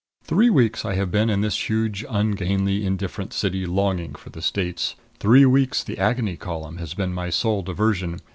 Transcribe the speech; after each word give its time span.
Three 0.23 0.49
weeks 0.49 0.83
I 0.83 0.95
have 0.95 1.11
been 1.11 1.29
in 1.29 1.41
this 1.41 1.69
huge, 1.69 2.03
ungainly, 2.09 2.83
indifferent 2.83 3.33
city, 3.33 3.67
longing 3.67 4.15
for 4.15 4.31
the 4.31 4.41
States. 4.41 4.95
Three 5.19 5.45
weeks 5.45 5.83
the 5.83 5.99
Agony 5.99 6.37
Column 6.37 6.79
has 6.79 6.95
been 6.95 7.13
my 7.13 7.29
sole 7.29 7.61
diversion. 7.61 8.19